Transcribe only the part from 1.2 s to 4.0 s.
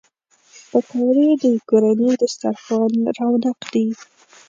د کورني دسترخوان رونق دي